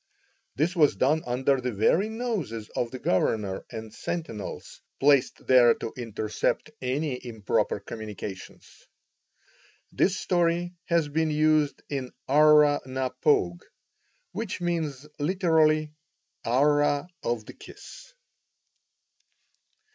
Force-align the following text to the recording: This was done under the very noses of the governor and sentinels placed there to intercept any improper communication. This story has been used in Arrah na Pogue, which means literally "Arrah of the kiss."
This 0.55 0.75
was 0.75 0.95
done 0.95 1.21
under 1.27 1.61
the 1.61 1.71
very 1.71 2.09
noses 2.09 2.69
of 2.69 2.89
the 2.89 2.97
governor 2.97 3.63
and 3.71 3.93
sentinels 3.93 4.81
placed 4.99 5.45
there 5.45 5.75
to 5.75 5.93
intercept 5.95 6.71
any 6.81 7.23
improper 7.23 7.79
communication. 7.79 8.61
This 9.91 10.17
story 10.17 10.73
has 10.85 11.07
been 11.07 11.29
used 11.29 11.83
in 11.87 12.13
Arrah 12.27 12.79
na 12.87 13.09
Pogue, 13.09 13.61
which 14.31 14.59
means 14.59 15.05
literally 15.19 15.91
"Arrah 16.43 17.07
of 17.21 17.45
the 17.45 17.53
kiss." 17.53 18.11